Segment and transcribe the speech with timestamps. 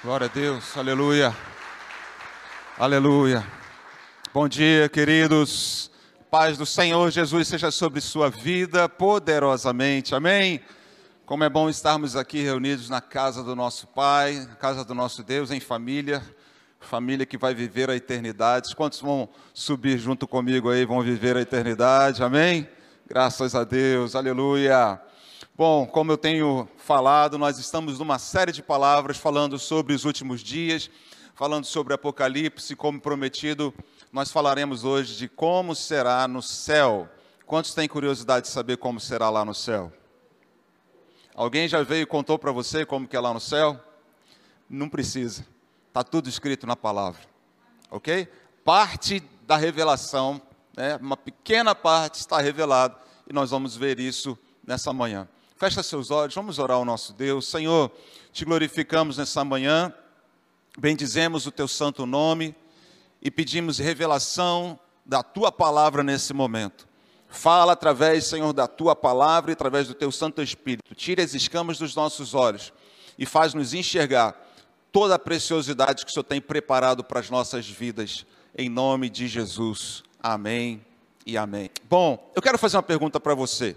[0.00, 1.36] Glória a Deus, aleluia.
[2.78, 3.44] Aleluia.
[4.32, 5.90] Bom dia, queridos.
[6.30, 10.14] Paz do Senhor Jesus seja sobre sua vida poderosamente.
[10.14, 10.60] Amém.
[11.26, 15.24] Como é bom estarmos aqui reunidos na casa do nosso Pai, na casa do nosso
[15.24, 16.22] Deus, em família,
[16.78, 18.76] família que vai viver a eternidade.
[18.76, 22.22] Quantos vão subir junto comigo aí, vão viver a eternidade?
[22.22, 22.68] Amém?
[23.04, 25.00] Graças a Deus, aleluia.
[25.58, 30.40] Bom, como eu tenho falado, nós estamos numa série de palavras falando sobre os últimos
[30.40, 30.88] dias,
[31.34, 33.74] falando sobre Apocalipse, como prometido,
[34.12, 37.08] nós falaremos hoje de como será no céu.
[37.44, 39.92] Quantos têm curiosidade de saber como será lá no céu?
[41.34, 43.80] Alguém já veio e contou para você como que é lá no céu?
[44.70, 45.44] Não precisa.
[45.88, 47.22] Está tudo escrito na palavra.
[47.90, 48.28] Ok?
[48.64, 50.40] Parte da revelação,
[50.76, 52.96] né, uma pequena parte está revelada
[53.28, 55.28] e nós vamos ver isso nessa manhã.
[55.58, 57.48] Fecha seus olhos, vamos orar ao nosso Deus.
[57.48, 57.90] Senhor,
[58.32, 59.92] te glorificamos nessa manhã,
[60.78, 62.54] bendizemos o teu santo nome
[63.20, 66.86] e pedimos revelação da tua palavra nesse momento.
[67.28, 70.94] Fala através, Senhor, da tua palavra e através do teu Santo Espírito.
[70.94, 72.72] Tira as escamas dos nossos olhos
[73.18, 74.40] e faz-nos enxergar
[74.92, 78.24] toda a preciosidade que o Senhor tem preparado para as nossas vidas.
[78.56, 80.04] Em nome de Jesus.
[80.22, 80.80] Amém
[81.26, 81.68] e amém.
[81.90, 83.76] Bom, eu quero fazer uma pergunta para você.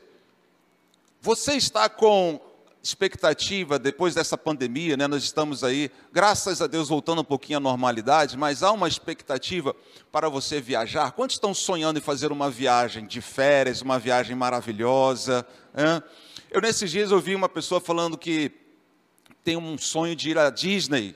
[1.23, 2.41] Você está com
[2.81, 5.08] expectativa depois dessa pandemia, né?
[5.08, 9.75] Nós estamos aí, graças a Deus, voltando um pouquinho à normalidade, mas há uma expectativa
[10.11, 11.11] para você viajar.
[11.11, 15.45] Quantos estão sonhando em fazer uma viagem de férias, uma viagem maravilhosa?
[15.78, 16.02] Hein?
[16.50, 18.52] Eu nesses dias ouvi uma pessoa falando que
[19.44, 21.16] tem um sonho de ir à Disney.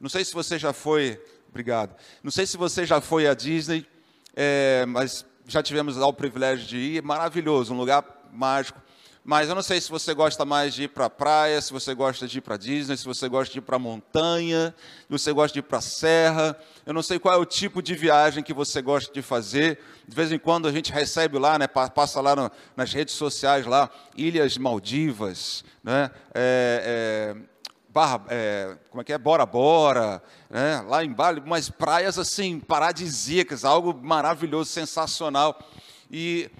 [0.00, 1.94] Não sei se você já foi, obrigado.
[2.22, 3.86] Não sei se você já foi à Disney,
[4.34, 7.02] é, mas já tivemos lá o privilégio de ir.
[7.02, 8.81] Maravilhoso, um lugar mágico.
[9.24, 11.94] Mas eu não sei se você gosta mais de ir para a praia, se você
[11.94, 15.32] gosta de ir para Disney, se você gosta de ir para a montanha, se você
[15.32, 16.58] gosta de ir para a serra.
[16.84, 19.78] Eu não sei qual é o tipo de viagem que você gosta de fazer.
[20.08, 23.64] De vez em quando a gente recebe lá, né, passa lá no, nas redes sociais
[23.64, 27.52] lá, Ilhas Maldivas, né, é, é,
[27.90, 29.18] Barra, é, como é que é?
[29.18, 35.56] Bora Bora, né, lá em Bali, umas praias assim paradisíacas, algo maravilhoso, sensacional.
[36.10, 36.50] E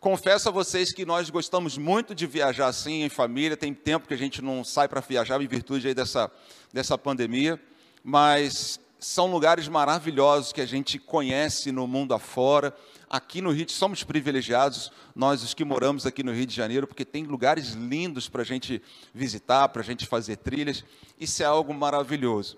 [0.00, 3.54] Confesso a vocês que nós gostamos muito de viajar assim, em família.
[3.54, 6.32] Tem tempo que a gente não sai para viajar, em virtude dessa,
[6.72, 7.60] dessa pandemia.
[8.02, 12.74] Mas são lugares maravilhosos que a gente conhece no mundo afora.
[13.10, 17.04] Aqui no Rio, somos privilegiados, nós os que moramos aqui no Rio de Janeiro, porque
[17.04, 18.80] tem lugares lindos para a gente
[19.12, 20.82] visitar, para a gente fazer trilhas.
[21.18, 22.56] Isso é algo maravilhoso.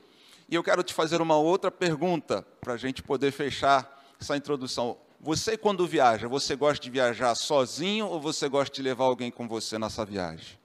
[0.49, 4.97] E eu quero te fazer uma outra pergunta, para a gente poder fechar essa introdução.
[5.25, 9.47] Você, quando viaja, você gosta de viajar sozinho ou você gosta de levar alguém com
[9.47, 10.59] você nessa viagem?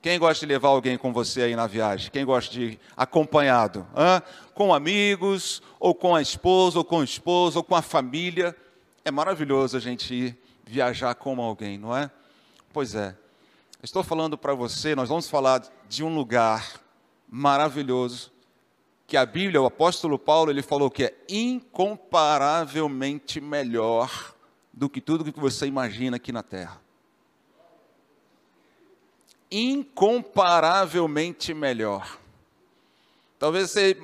[0.00, 2.10] Quem gosta de levar alguém com você aí na viagem?
[2.10, 3.86] Quem gosta de ir acompanhado?
[4.54, 8.56] Com amigos, ou com a esposa, ou com o esposo, ou com a família.
[9.04, 12.10] É maravilhoso a gente ir viajar com alguém, não é?
[12.72, 13.14] Pois é.
[13.82, 16.80] Estou falando para você, nós vamos falar de um lugar
[17.28, 18.32] maravilhoso
[19.06, 24.34] que a Bíblia, o apóstolo Paulo, ele falou que é incomparavelmente melhor
[24.72, 26.82] do que tudo que você imagina aqui na terra.
[29.50, 32.18] Incomparavelmente melhor.
[33.38, 33.96] Talvez você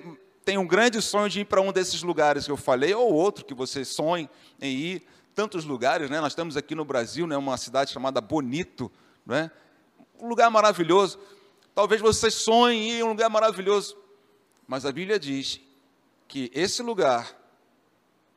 [0.44, 3.44] tenha um grande sonho de ir para um desses lugares que eu falei, ou outro
[3.44, 4.30] que você sonhe
[4.60, 5.02] em ir.
[5.34, 6.20] Tantos lugares, né?
[6.20, 8.92] Nós temos aqui no Brasil, né, uma cidade chamada Bonito,
[9.24, 9.50] né?
[10.20, 11.18] Um lugar maravilhoso.
[11.74, 13.96] Talvez você sonhe em ir em um lugar maravilhoso.
[14.72, 15.60] Mas a Bíblia diz
[16.26, 17.36] que esse lugar,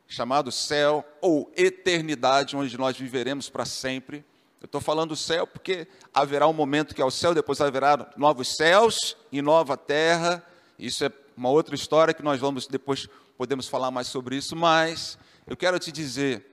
[0.05, 4.17] chamado céu ou eternidade, onde nós viveremos para sempre,
[4.59, 8.53] eu estou falando céu porque haverá um momento que é o céu, depois haverá novos
[8.57, 10.45] céus e nova terra.
[10.77, 13.07] Isso é uma outra história que nós vamos depois
[13.37, 15.17] podemos falar mais sobre isso, mas
[15.47, 16.45] eu quero te dizer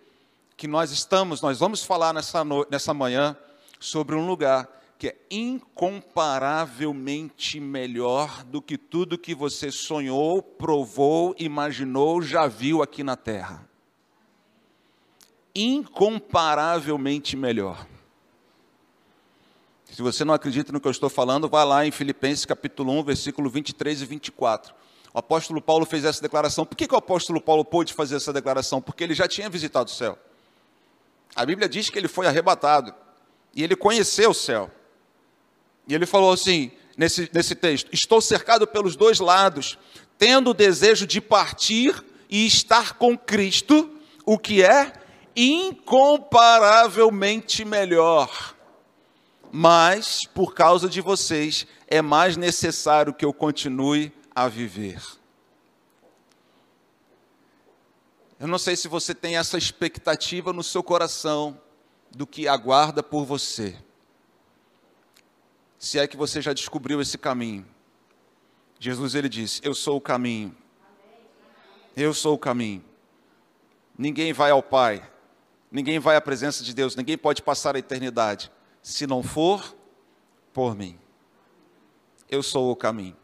[0.57, 3.37] que nós estamos, nós vamos falar nessa, no, nessa manhã
[3.81, 4.69] sobre um lugar
[5.03, 13.03] que é incomparavelmente melhor do que tudo que você sonhou, provou, imaginou, já viu aqui
[13.03, 13.69] na terra.
[15.53, 17.85] Incomparavelmente melhor.
[19.91, 23.03] Se você não acredita no que eu estou falando, vá lá em Filipenses capítulo 1,
[23.03, 24.73] versículo 23 e 24.
[25.13, 26.65] O apóstolo Paulo fez essa declaração.
[26.65, 28.81] Por que, que o apóstolo Paulo pôde fazer essa declaração?
[28.81, 30.17] Porque ele já tinha visitado o céu.
[31.35, 32.95] A Bíblia diz que ele foi arrebatado
[33.53, 34.71] e ele conheceu o céu.
[35.87, 39.79] E ele falou assim, nesse, nesse texto: Estou cercado pelos dois lados,
[40.19, 43.91] tendo o desejo de partir e estar com Cristo,
[44.25, 44.93] o que é
[45.35, 48.55] incomparavelmente melhor.
[49.53, 54.99] mas por causa de vocês é mais necessário que eu continue a viver.
[58.41, 61.61] Eu não sei se você tem essa expectativa no seu coração
[62.11, 63.77] do que aguarda por você.
[65.83, 67.67] Se é que você já descobriu esse caminho.
[68.79, 70.57] Jesus ele disse: "Eu sou o caminho.
[71.97, 72.85] Eu sou o caminho.
[73.99, 75.03] Ninguém vai ao Pai,
[75.73, 78.49] ninguém vai à presença de Deus, ninguém pode passar a eternidade
[78.81, 79.77] se não for
[80.53, 80.97] por mim.
[82.31, 83.17] Eu sou o caminho."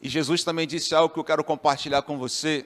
[0.00, 2.64] E Jesus também disse algo que eu quero compartilhar com você,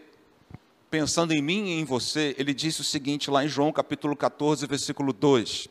[0.90, 2.36] pensando em mim e em você.
[2.36, 5.68] Ele disse o seguinte lá em João capítulo 14, versículo 2: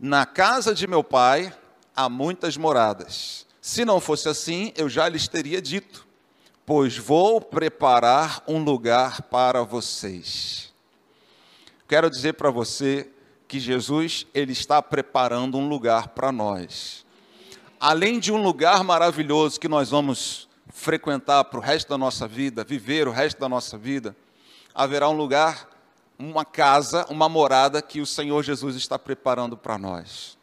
[0.00, 1.52] Na casa de meu pai
[1.94, 3.46] há muitas moradas.
[3.60, 6.06] Se não fosse assim, eu já lhes teria dito,
[6.64, 10.72] pois vou preparar um lugar para vocês.
[11.86, 13.10] Quero dizer para você
[13.46, 17.04] que Jesus ele está preparando um lugar para nós
[17.80, 22.62] além de um lugar maravilhoso que nós vamos frequentar para o resto da nossa vida,
[22.62, 24.14] viver o resto da nossa vida,
[24.74, 25.66] haverá um lugar,
[26.28, 30.36] uma casa, uma morada que o Senhor Jesus está preparando para nós.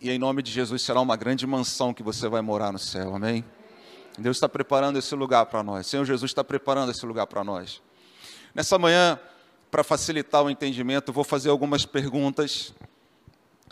[0.00, 3.14] E em nome de Jesus será uma grande mansão que você vai morar no céu,
[3.14, 3.44] amém?
[4.18, 5.86] Deus está preparando esse lugar para nós.
[5.86, 7.80] Senhor Jesus está preparando esse lugar para nós.
[8.54, 9.18] Nessa manhã,
[9.70, 12.74] para facilitar o entendimento, vou fazer algumas perguntas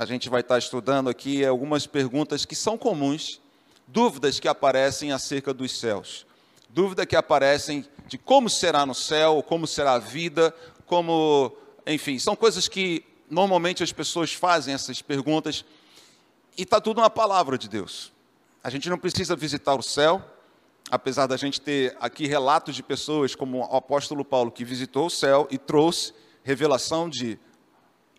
[0.01, 3.39] a gente vai estar estudando aqui algumas perguntas que são comuns,
[3.87, 6.25] dúvidas que aparecem acerca dos céus.
[6.71, 10.53] Dúvidas que aparecem de como será no céu, como será a vida,
[10.85, 15.65] como, enfim, são coisas que normalmente as pessoas fazem essas perguntas
[16.59, 18.13] e está tudo na palavra de Deus.
[18.65, 20.21] A gente não precisa visitar o céu,
[20.91, 25.11] apesar da gente ter aqui relatos de pessoas como o apóstolo Paulo que visitou o
[25.11, 26.13] céu e trouxe
[26.43, 27.39] revelação de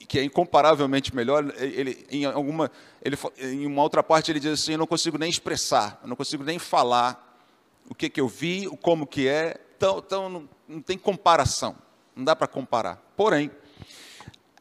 [0.08, 2.72] que é incomparavelmente melhor, ele, em, alguma,
[3.04, 6.16] ele, em uma outra parte ele diz assim, eu não consigo nem expressar, eu não
[6.16, 7.28] consigo nem falar
[7.90, 11.76] o que, que eu vi, como que é, então, então não, não tem comparação,
[12.16, 13.02] não dá para comparar.
[13.18, 13.50] Porém,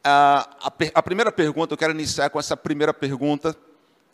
[0.03, 3.55] a, a, a primeira pergunta, eu quero iniciar com essa primeira pergunta,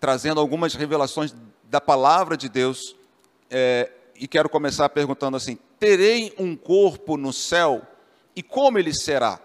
[0.01, 1.33] trazendo algumas revelações
[1.63, 2.93] da palavra de Deus,
[3.49, 7.87] é, e quero começar perguntando assim: terei um corpo no céu
[8.35, 9.39] e como ele será?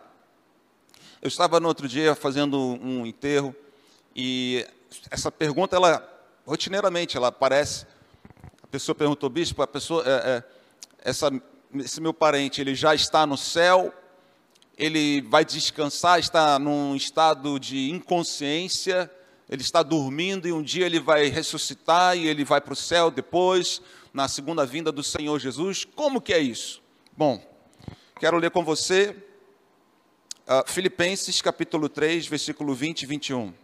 [1.20, 3.54] Eu estava no outro dia fazendo um enterro
[4.16, 4.66] e
[5.12, 7.86] essa pergunta, ela rotineiramente, ela aparece.
[8.60, 10.44] A pessoa perguntou, bispo, a pessoa, é, é,
[11.04, 11.30] essa,
[11.76, 13.92] esse meu parente, ele já está no céu,
[14.76, 19.10] ele vai descansar, está num estado de inconsciência,
[19.48, 23.10] ele está dormindo e um dia ele vai ressuscitar e ele vai para o céu
[23.10, 23.80] depois,
[24.12, 25.84] na segunda vinda do Senhor Jesus.
[25.84, 26.82] Como que é isso?
[27.16, 27.42] Bom,
[28.18, 29.16] quero ler com você
[30.42, 33.54] Uh, Filipenses capítulo 3, versículo 20 e 21.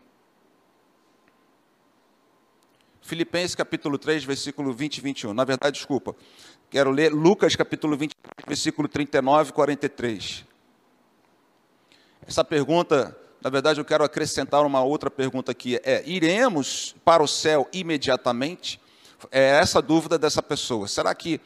[3.03, 5.35] Filipenses capítulo 3, versículo 20 e 21.
[5.35, 6.15] Na verdade, desculpa.
[6.71, 8.13] Quero ler Lucas capítulo 20,
[8.47, 10.45] versículo 39 e 43.
[12.27, 15.81] Essa pergunta, na verdade, eu quero acrescentar uma outra pergunta aqui.
[15.83, 18.79] É, iremos para o céu imediatamente?
[19.31, 20.87] É essa dúvida dessa pessoa.
[20.87, 21.41] Será que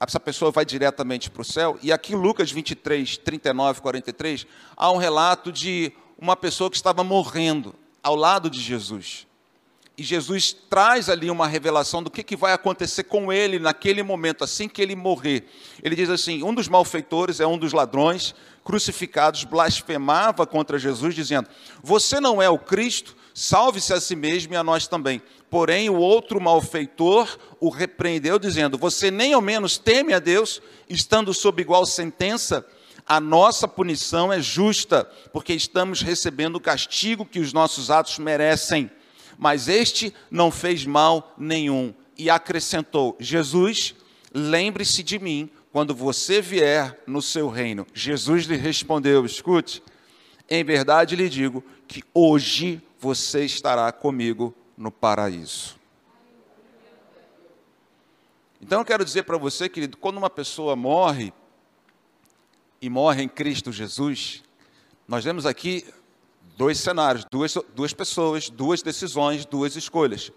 [0.00, 1.76] essa pessoa vai diretamente para o céu.
[1.82, 4.46] E aqui, Lucas 23, 39, 43,
[4.76, 9.26] há um relato de uma pessoa que estava morrendo ao lado de Jesus.
[9.98, 14.44] E Jesus traz ali uma revelação do que, que vai acontecer com ele naquele momento,
[14.44, 15.50] assim que ele morrer.
[15.82, 18.32] Ele diz assim: um dos malfeitores é um dos ladrões
[18.62, 21.48] crucificados, blasfemava contra Jesus, dizendo:
[21.82, 25.20] Você não é o Cristo, salve-se a si mesmo e a nós também.
[25.50, 31.34] Porém, o outro malfeitor o repreendeu, dizendo: Você nem ao menos teme a Deus, estando
[31.34, 32.64] sob igual sentença?
[33.04, 38.88] A nossa punição é justa, porque estamos recebendo o castigo que os nossos atos merecem.
[39.38, 41.94] Mas este não fez mal nenhum.
[42.16, 43.94] E acrescentou: Jesus,
[44.34, 47.86] lembre-se de mim quando você vier no seu reino.
[47.94, 49.80] Jesus lhe respondeu: Escute,
[50.50, 55.78] em verdade lhe digo que hoje você estará comigo no paraíso.
[58.60, 61.32] Então eu quero dizer para você, querido, quando uma pessoa morre,
[62.80, 64.42] e morre em Cristo Jesus,
[65.06, 65.84] nós vemos aqui
[66.58, 70.32] dois cenários, duas, duas pessoas, duas decisões, duas escolhas.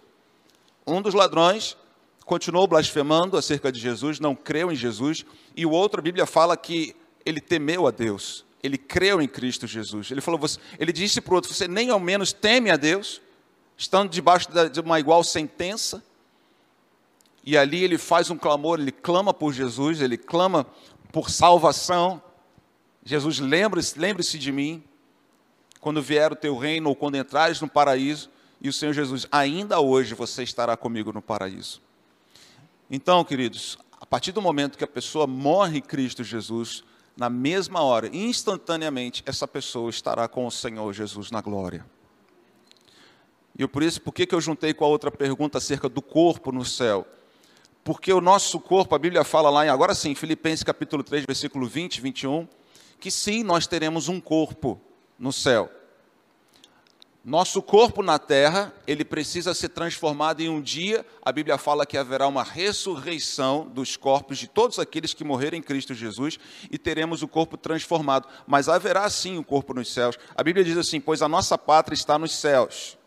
[0.86, 1.76] Um dos ladrões
[2.24, 5.26] continuou blasfemando acerca de Jesus, não creu em Jesus,
[5.56, 9.66] e o outro, a Bíblia fala que ele temeu a Deus, ele creu em Cristo
[9.66, 10.12] Jesus.
[10.12, 13.20] Ele falou, você, ele disse para o outro: Você nem ao menos teme a Deus?
[13.82, 16.04] estando debaixo de uma igual sentença,
[17.44, 20.68] e ali ele faz um clamor, ele clama por Jesus, ele clama
[21.12, 22.22] por salvação.
[23.04, 24.84] Jesus, lembre-se lembre de mim
[25.82, 28.30] quando vier o teu reino ou quando entrares no paraíso,
[28.62, 31.82] e o Senhor Jesus, ainda hoje você estará comigo no paraíso.
[32.90, 36.84] Então, queridos, a partir do momento que a pessoa morre em Cristo Jesus,
[37.18, 41.84] na mesma hora, instantaneamente, essa pessoa estará com o Senhor Jesus na glória.
[43.58, 46.52] E por isso, por que, que eu juntei com a outra pergunta acerca do corpo
[46.52, 47.08] no céu?
[47.84, 51.68] Porque o nosso corpo, a Bíblia fala lá, em, agora sim, Filipenses capítulo 3, versículo
[51.68, 52.48] 20 e 21,
[53.00, 54.80] que sim, nós teremos um corpo
[55.22, 55.72] no céu.
[57.24, 61.06] Nosso corpo na terra, ele precisa ser transformado em um dia.
[61.22, 65.62] A Bíblia fala que haverá uma ressurreição dos corpos de todos aqueles que morreram em
[65.62, 66.40] Cristo Jesus
[66.72, 68.28] e teremos o corpo transformado.
[68.48, 70.18] Mas haverá sim o um corpo nos céus.
[70.36, 72.98] A Bíblia diz assim: Pois a nossa pátria está nos céus,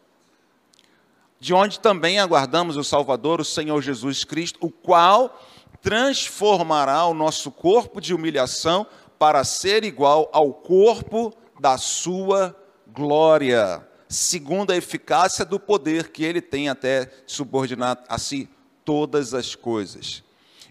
[1.41, 5.43] de onde também aguardamos o Salvador, o Senhor Jesus Cristo, o qual
[5.83, 8.87] transformará o nosso corpo de humilhação
[9.19, 12.55] para ser igual ao corpo da sua
[12.87, 18.51] glória segundo a eficácia do poder que ele tem até subordinar a si
[18.85, 20.23] todas as coisas.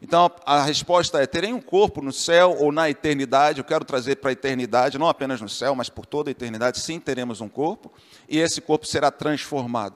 [0.03, 3.57] Então a resposta é: terei um corpo no céu ou na eternidade?
[3.57, 6.79] Eu quero trazer para a eternidade, não apenas no céu, mas por toda a eternidade.
[6.79, 7.91] Sim, teremos um corpo
[8.29, 9.95] e esse corpo será transformado.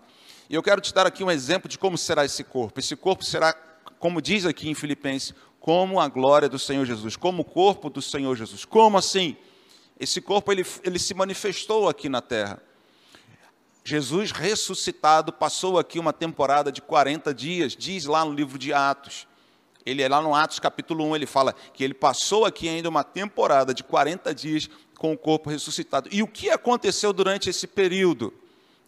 [0.50, 2.80] E eu quero te dar aqui um exemplo de como será esse corpo.
[2.80, 3.54] Esse corpo será,
[4.00, 8.02] como diz aqui em Filipenses, como a glória do Senhor Jesus, como o corpo do
[8.02, 8.66] Senhor Jesus.
[8.66, 9.38] Como assim?
[10.00, 12.62] Esse corpo ele, ele se manifestou aqui na terra.
[13.84, 19.26] Jesus ressuscitado passou aqui uma temporada de 40 dias, diz lá no livro de Atos.
[19.86, 23.04] Ele é lá no Atos capítulo 1, ele fala que ele passou aqui ainda uma
[23.04, 26.10] temporada de 40 dias com o corpo ressuscitado.
[26.12, 28.34] E o que aconteceu durante esse período?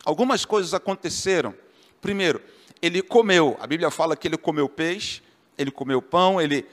[0.04, 1.56] Algumas coisas aconteceram.
[2.02, 2.42] Primeiro,
[2.82, 5.22] ele comeu, a Bíblia fala que ele comeu peixe,
[5.60, 6.66] ele comeu pão, ele,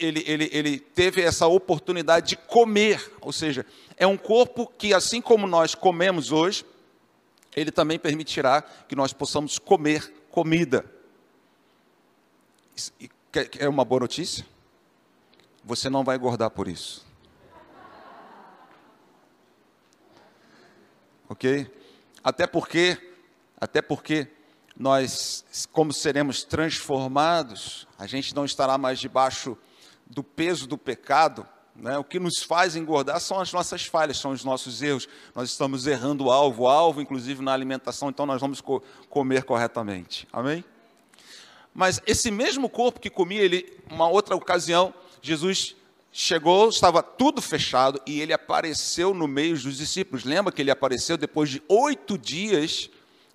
[0.00, 3.64] ele, ele, ele teve essa oportunidade de comer, ou seja,
[3.96, 6.66] é um corpo que, assim como nós comemos hoje,
[7.54, 10.84] ele também permitirá que nós possamos comer comida.
[13.60, 14.44] É uma boa notícia?
[15.62, 17.06] Você não vai engordar por isso.
[21.28, 21.70] Ok?
[22.24, 22.98] Até porque,
[23.60, 24.26] até porque
[24.78, 29.56] nós, como seremos transformados, a gente não estará mais debaixo
[30.06, 31.96] do peso do pecado, né?
[31.98, 35.08] O que nos faz engordar são as nossas falhas, são os nossos erros.
[35.34, 39.44] Nós estamos errando o alvo, o alvo, inclusive na alimentação, então nós vamos co comer
[39.44, 40.28] corretamente.
[40.32, 40.64] Amém?
[41.74, 45.74] Mas esse mesmo corpo que comia, ele, uma outra ocasião, Jesus
[46.12, 50.24] chegou, estava tudo fechado e ele apareceu no meio dos discípulos.
[50.24, 52.90] Lembra que ele apareceu depois de oito dias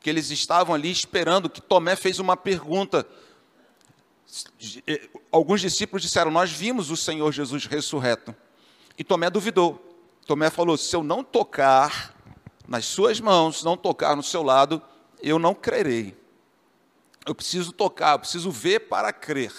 [0.08, 3.06] que eles estavam ali esperando, que Tomé fez uma pergunta
[4.88, 8.34] eh, alguns discípulos disseram: Nós vimos o Senhor Jesus ressurreto.
[8.98, 9.86] E Tomé duvidou.
[10.26, 12.16] Tomé falou: Se eu não tocar
[12.66, 14.82] nas suas mãos, não tocar no seu lado,
[15.22, 16.18] eu não crerei.
[17.26, 19.52] Eu preciso tocar, eu preciso ver para crer.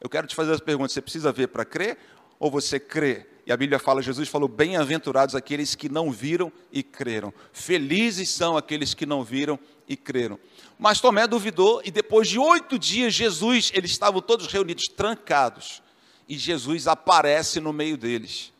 [0.00, 1.98] Eu quero te fazer essa pergunta: você precisa ver para crer
[2.40, 3.26] ou você crê?
[3.46, 7.32] E a Bíblia fala, Jesus falou: bem-aventurados aqueles que não viram e creram.
[7.52, 10.38] Felizes são aqueles que não viram e creram.
[10.78, 15.82] Mas Tomé duvidou e depois de oito dias, Jesus, eles estavam todos reunidos, trancados,
[16.28, 18.52] e Jesus aparece no meio deles.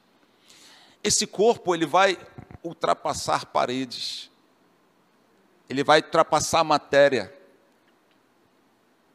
[1.03, 2.19] Esse corpo, ele vai
[2.63, 4.31] ultrapassar paredes,
[5.69, 7.33] ele vai ultrapassar matéria.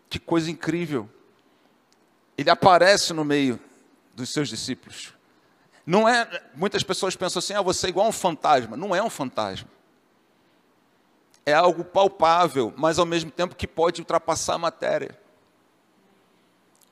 [0.09, 1.07] Que coisa incrível.
[2.35, 3.59] Ele aparece no meio
[4.15, 5.13] dos seus discípulos.
[5.89, 8.77] Não é, muitas pessoas pensam assim, ah, você é igual um fantasma.
[8.77, 9.67] Não é um fantasma
[11.49, 15.17] é algo palpável, mas ao mesmo tempo que pode ultrapassar a matéria.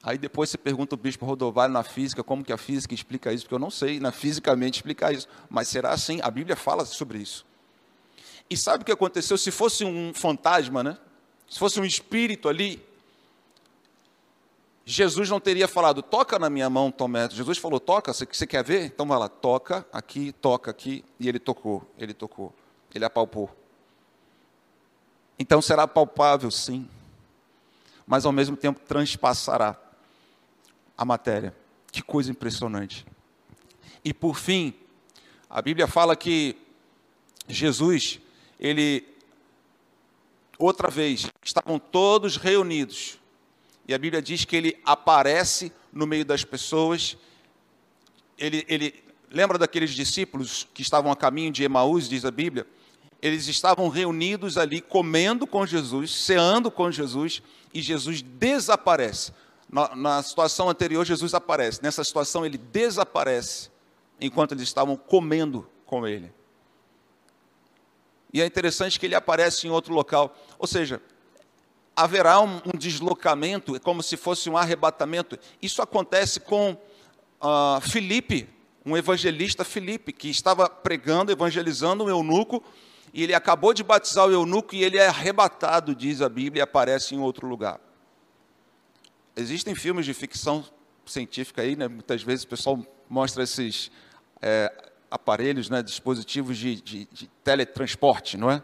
[0.01, 3.43] Aí depois você pergunta o bispo Rodovalho na física, como que a física explica isso,
[3.43, 6.19] porque eu não sei na fisicamente explicar isso, mas será assim?
[6.21, 7.45] A Bíblia fala sobre isso.
[8.49, 9.37] E sabe o que aconteceu?
[9.37, 10.97] Se fosse um fantasma, né?
[11.49, 12.81] Se fosse um espírito ali,
[14.89, 17.29] Jesus não teria falado, toca na minha mão, Tomé.
[17.29, 18.85] Jesus falou, toca, você, você quer ver?
[18.85, 21.03] Então vai lá, toca aqui, toca aqui.
[21.19, 22.55] E ele tocou, ele tocou,
[22.95, 23.53] ele apalpou.
[25.37, 26.87] Então será palpável, sim,
[28.07, 29.77] mas ao mesmo tempo transpassará
[30.97, 31.53] a matéria.
[31.91, 33.05] Que coisa impressionante.
[34.05, 34.73] E por fim,
[35.49, 36.55] a Bíblia fala que
[37.45, 38.21] Jesus,
[38.57, 39.05] ele,
[40.57, 43.19] outra vez, estavam todos reunidos,
[43.87, 47.17] e a Bíblia diz que ele aparece no meio das pessoas,
[48.37, 48.93] ele, ele
[49.31, 52.67] lembra daqueles discípulos que estavam a caminho de Emaús, diz a Bíblia,
[53.21, 57.41] eles estavam reunidos ali comendo com Jesus, ceando com Jesus,
[57.73, 59.31] e Jesus desaparece.
[59.69, 61.81] Na, na, situação anterior, Jesus aparece.
[61.81, 63.69] Nessa situação, ele desaparece
[64.19, 66.31] enquanto eles estavam comendo com ele.
[68.31, 70.35] E é interessante que ele aparece em outro local.
[70.59, 71.01] Ou seja,
[71.97, 75.37] haverá um, um deslocamento, é como se fosse um arrebatamento.
[75.59, 76.73] Isso acontece com
[77.41, 78.47] uh, Filipe,
[78.85, 82.63] um evangelista Filipe, que estava pregando, evangelizando um eunuco,
[83.11, 86.63] e ele acabou de batizar o eunuco e ele é arrebatado, diz a Bíblia, e
[86.63, 87.79] aparece em outro lugar.
[89.35, 90.63] Existem filmes de ficção
[91.03, 91.87] científica aí, né?
[91.87, 93.89] muitas vezes o pessoal mostra esses
[94.39, 94.71] é,
[95.09, 95.81] aparelhos, né?
[95.81, 98.61] dispositivos de, de, de teletransporte, não é?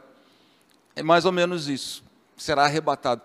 [0.96, 2.04] É mais ou menos isso
[2.44, 3.22] será arrebatado.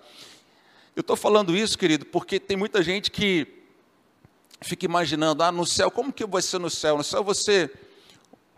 [0.94, 3.46] Eu estou falando isso, querido, porque tem muita gente que
[4.60, 6.96] fica imaginando, ah, no céu, como que vai ser no céu?
[6.96, 7.70] No céu você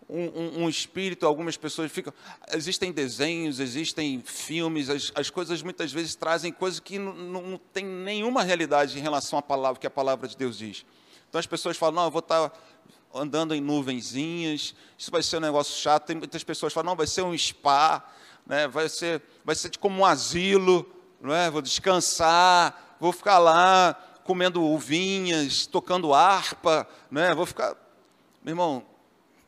[0.08, 2.12] um, um, um, espírito, algumas pessoas ficam.
[2.52, 7.84] Existem desenhos, existem filmes, as, as coisas muitas vezes trazem coisas que não, não tem
[7.84, 10.84] nenhuma realidade em relação à palavra, que a palavra de Deus diz.
[11.28, 12.52] Então as pessoas falam, não, eu vou estar
[13.14, 16.06] andando em nuvenzinhas, isso vai ser um negócio chato.
[16.06, 18.04] Tem muitas pessoas falam, não, vai ser um spa,
[18.50, 18.66] né?
[18.66, 20.84] vai, ser, vai ser como um asilo,
[21.20, 21.48] não é?
[21.48, 27.32] vou descansar, vou ficar lá comendo uvinhas, tocando harpa, né?
[27.32, 27.76] vou ficar.
[28.42, 28.84] Meu irmão,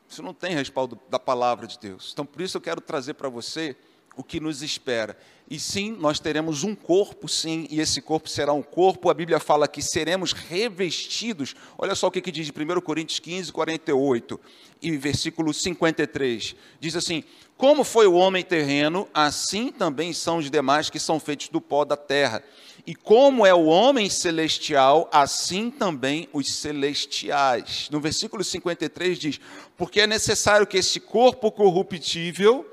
[0.09, 2.11] isso não tem respaldo da palavra de Deus.
[2.13, 3.77] Então, por isso eu quero trazer para você
[4.17, 5.19] o que nos espera.
[5.51, 9.11] E sim, nós teremos um corpo, sim, e esse corpo será um corpo.
[9.11, 11.55] A Bíblia fala que seremos revestidos.
[11.77, 14.41] Olha só o que, que diz em 1 Coríntios 15, 48
[14.81, 16.57] e versículo 53.
[16.81, 17.25] Diz assim:
[17.63, 21.85] Como foi o homem terreno, assim também são os demais que são feitos do pó
[21.85, 22.43] da terra.
[22.85, 27.89] E como é o homem celestial, assim também os celestiais.
[27.89, 29.41] No versículo 53 diz:
[29.77, 32.69] Porque é necessário que esse corpo corruptível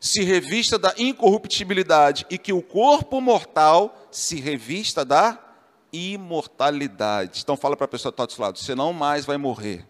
[0.00, 5.38] se revista da incorruptibilidade e que o corpo mortal se revista da
[5.92, 7.42] imortalidade.
[7.44, 9.86] Então fala para a pessoa que está do seu lado, você não mais vai morrer.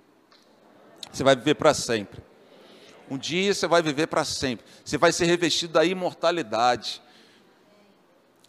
[1.11, 2.34] Você vai viver para sempre.
[3.11, 4.65] Um dia você vai viver para sempre.
[4.85, 7.03] Você vai ser revestido da imortalidade.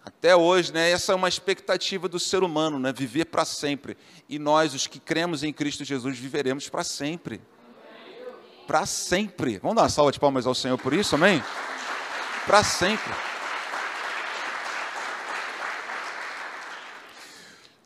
[0.04, 3.98] Até hoje, né, essa é uma expectativa do ser humano, né, viver para sempre.
[4.30, 7.42] E nós, os que cremos em Cristo Jesus, viveremos para sempre
[8.66, 9.60] para sempre.
[9.60, 11.44] Vamos dar uma salva de palmas ao Senhor por isso, amém?
[12.46, 13.14] Para sempre.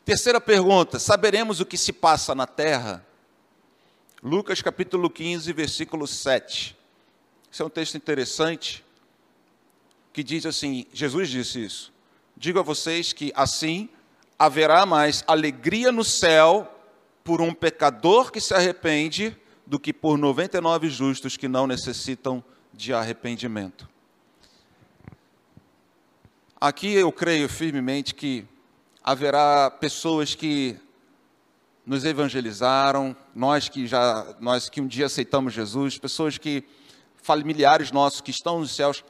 [0.04, 3.04] Terceira pergunta: saberemos o que se passa na terra?
[4.22, 6.76] Lucas capítulo 15, versículo 7.
[7.50, 8.84] Esse é um texto interessante
[10.12, 11.92] que diz assim: Jesus disse isso.
[12.36, 13.88] Digo a vocês que assim
[14.38, 16.70] haverá mais alegria no céu
[17.24, 19.34] por um pecador que se arrepende
[19.66, 23.88] do que por 99 justos que não necessitam de arrependimento.
[26.60, 28.44] Aqui eu creio firmemente que
[29.02, 30.78] haverá pessoas que
[31.86, 36.64] nos evangelizaram, nós que já nós que um dia aceitamos Jesus, pessoas que
[37.22, 39.04] familiares nossos que estão nos céus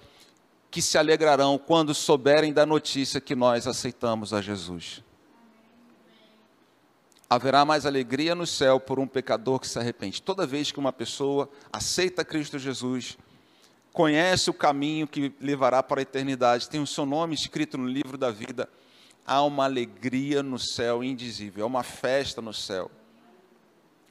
[0.71, 5.03] que se alegrarão quando souberem da notícia que nós aceitamos a Jesus
[7.31, 10.21] haverá mais alegria no céu por um pecador que se arrepende.
[10.21, 13.17] Toda vez que uma pessoa aceita Cristo Jesus,
[13.93, 18.19] conhece o caminho que levará para a eternidade, tem o seu nome escrito no livro
[18.19, 18.69] da vida,
[19.27, 22.91] há uma alegria no céu indizível, há uma festa no céu.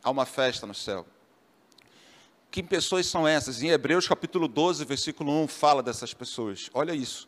[0.04, 1.06] Há uma festa no céu.
[2.50, 3.62] Que pessoas são essas?
[3.62, 6.70] Em Hebreus capítulo 12, versículo 1, fala dessas pessoas.
[6.74, 7.28] Olha isso.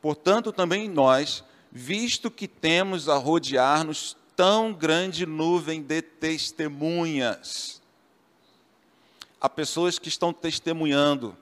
[0.00, 7.82] Portanto, também nós, visto que temos a rodear-nos tão grande nuvem de testemunhas.
[9.40, 11.36] Há pessoas que estão testemunhando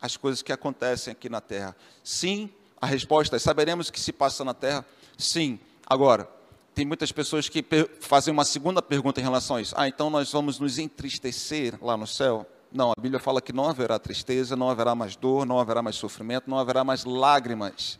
[0.00, 1.76] as coisas que acontecem aqui na terra.
[2.02, 4.84] Sim, a resposta é: saberemos o que se passa na terra?
[5.18, 5.58] Sim.
[5.86, 6.28] Agora,
[6.74, 7.64] tem muitas pessoas que
[8.00, 9.74] fazem uma segunda pergunta em relação a isso.
[9.76, 12.46] Ah, então nós vamos nos entristecer lá no céu?
[12.72, 15.96] Não, a Bíblia fala que não haverá tristeza, não haverá mais dor, não haverá mais
[15.96, 17.98] sofrimento, não haverá mais lágrimas.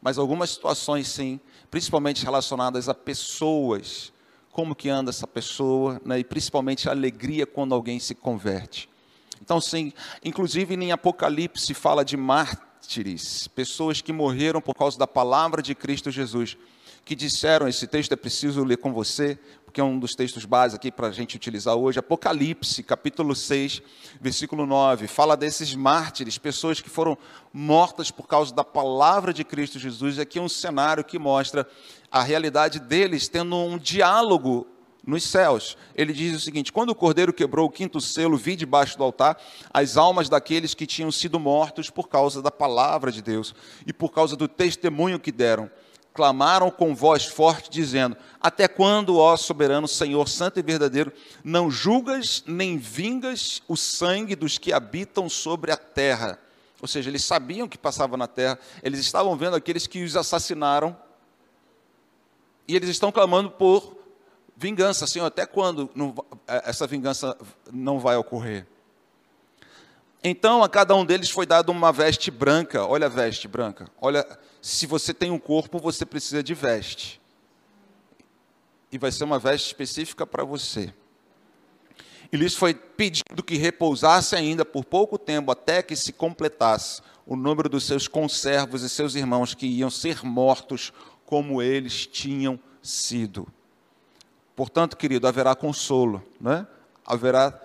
[0.00, 1.38] Mas algumas situações sim,
[1.70, 4.12] principalmente relacionadas a pessoas,
[4.50, 6.18] como que anda essa pessoa, né?
[6.18, 8.88] e principalmente a alegria quando alguém se converte.
[9.42, 9.92] Então, sim,
[10.24, 12.16] inclusive em Apocalipse fala de
[12.78, 16.56] mártires, pessoas que morreram por causa da palavra de Cristo Jesus,
[17.04, 20.76] que disseram, esse texto é preciso ler com você, porque é um dos textos básicos
[20.76, 23.82] aqui para a gente utilizar hoje, Apocalipse, capítulo 6,
[24.20, 27.18] versículo 9, fala desses mártires, pessoas que foram
[27.52, 31.66] mortas por causa da palavra de Cristo Jesus, aqui é um cenário que mostra
[32.12, 34.66] a realidade deles tendo um diálogo
[35.08, 35.76] nos céus.
[35.94, 39.40] Ele diz o seguinte: quando o cordeiro quebrou o quinto selo, vi debaixo do altar
[39.72, 43.54] as almas daqueles que tinham sido mortos por causa da palavra de Deus
[43.86, 45.70] e por causa do testemunho que deram
[46.12, 52.42] clamaram com voz forte, dizendo: Até quando, ó soberano Senhor Santo e verdadeiro, não julgas
[52.46, 56.38] nem vingas o sangue dos que habitam sobre a terra?
[56.82, 60.96] Ou seja, eles sabiam que passava na terra, eles estavam vendo aqueles que os assassinaram,
[62.66, 63.97] e eles estão clamando por
[64.58, 65.06] vingança.
[65.06, 66.14] Senhor, até quando não,
[66.46, 67.36] é, essa vingança
[67.72, 68.66] não vai ocorrer?
[70.22, 72.84] Então a cada um deles foi dado uma veste branca.
[72.84, 73.88] Olha a veste branca.
[74.00, 74.26] Olha,
[74.60, 77.20] se você tem um corpo, você precisa de veste.
[78.90, 80.92] E vai ser uma veste específica para você.
[82.32, 87.36] E lhes foi pedido que repousasse ainda por pouco tempo, até que se completasse o
[87.36, 90.92] número dos seus conservos e seus irmãos que iam ser mortos
[91.24, 93.46] como eles tinham sido.
[94.58, 96.66] Portanto, querido, haverá consolo, né?
[97.06, 97.62] Haverá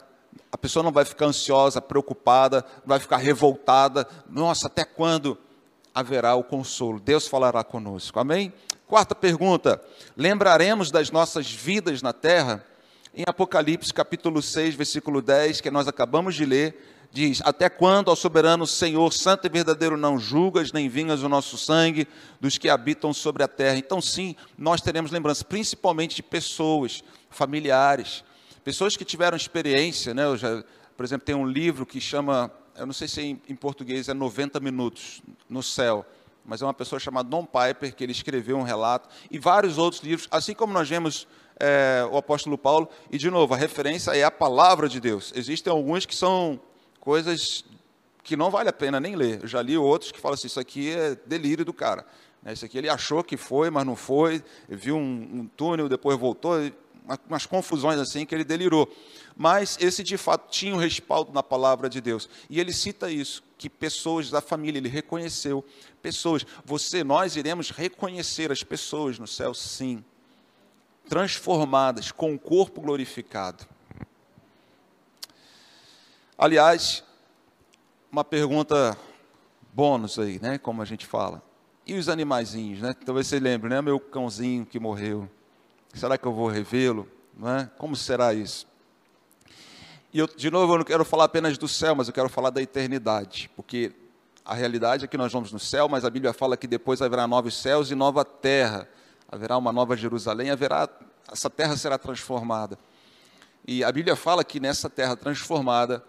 [0.51, 4.07] a pessoa não vai ficar ansiosa, preocupada, vai ficar revoltada.
[4.29, 5.35] Nossa, até quando
[5.91, 6.99] haverá o consolo?
[6.99, 8.19] Deus falará conosco.
[8.19, 8.53] Amém?
[8.85, 9.81] Quarta pergunta:
[10.15, 12.63] lembraremos das nossas vidas na terra?
[13.11, 18.15] Em Apocalipse capítulo 6, versículo 10, que nós acabamos de ler, diz: Até quando, ao
[18.15, 22.07] soberano Senhor, santo e verdadeiro, não julgas nem vingas o nosso sangue
[22.41, 23.77] dos que habitam sobre a terra?
[23.77, 28.23] Então, sim, nós teremos lembrança, principalmente de pessoas, familiares,
[28.63, 30.25] pessoas que tiveram experiência, né?
[30.25, 30.63] Eu já,
[30.97, 34.13] por exemplo, tem um livro que chama, eu não sei se em, em português é
[34.13, 36.03] 90 minutos no céu,
[36.43, 40.01] mas é uma pessoa chamada Don Piper que ele escreveu um relato e vários outros
[40.01, 41.27] livros, assim como nós vemos
[41.59, 45.31] é, o apóstolo Paulo, e de novo, a referência é a palavra de Deus.
[45.35, 46.59] Existem alguns que são
[47.03, 47.65] coisas
[48.23, 49.41] que não vale a pena nem ler.
[49.41, 52.05] Eu já li outros que falam assim, isso aqui é delírio do cara.
[52.41, 56.17] Né, isso aqui ele achou que foi, mas não foi, viu um, um túnel, depois
[56.17, 56.55] voltou,
[57.27, 58.89] umas confusões assim que ele delirou.
[59.35, 62.29] Mas esse de fato tinha um respaldo na palavra de Deus.
[62.49, 65.61] E ele cita isso, que pessoas da família, ele reconheceu
[66.01, 66.45] pessoas.
[66.63, 70.01] Você, nós iremos reconhecer as pessoas no céu, sim
[71.09, 73.67] transformadas com o corpo glorificado.
[76.37, 77.03] Aliás,
[78.11, 78.97] uma pergunta
[79.71, 81.41] bônus aí, né, como a gente fala.
[81.85, 82.95] E os animaizinhos, né?
[83.05, 85.29] Talvez você lembre, né, meu cãozinho que morreu.
[85.93, 87.07] Será que eu vou revê-lo,
[87.43, 87.67] é?
[87.77, 88.65] Como será isso?
[90.13, 92.49] E eu, de novo, eu não quero falar apenas do céu, mas eu quero falar
[92.49, 93.91] da eternidade, porque
[94.45, 97.27] a realidade é que nós vamos no céu, mas a Bíblia fala que depois haverá
[97.27, 98.87] novos céus e nova terra
[99.27, 100.87] haverá uma nova Jerusalém, haverá
[101.31, 102.77] essa terra será transformada.
[103.65, 106.03] E a Bíblia fala que nessa terra transformada,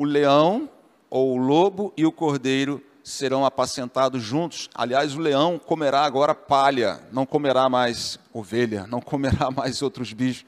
[0.00, 0.66] o leão
[1.10, 4.70] ou o lobo e o cordeiro serão apacentados juntos.
[4.74, 10.46] Aliás, o leão comerá agora palha, não comerá mais ovelha, não comerá mais outros bichos.